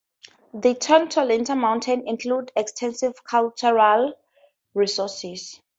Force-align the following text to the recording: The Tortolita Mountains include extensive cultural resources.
The 0.55 0.73
Tortolita 0.73 1.55
Mountains 1.55 2.05
include 2.07 2.51
extensive 2.55 3.23
cultural 3.23 4.15
resources. 4.73 5.61